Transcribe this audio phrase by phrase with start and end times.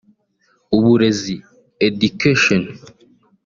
[0.77, 1.35] Uburezi
[1.87, 2.61] (Education)